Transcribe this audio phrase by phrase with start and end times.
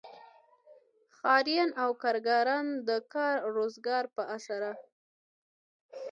[1.17, 4.71] ښاریان او کارګران د کار روزګار په اسره.